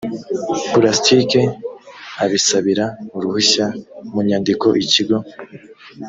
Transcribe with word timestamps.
pulasitiki 0.71 1.41
abisabira 2.23 2.85
uruhushya 3.15 3.65
mu 4.13 4.19
nyandiko 4.27 4.67
ikigo 4.85 5.17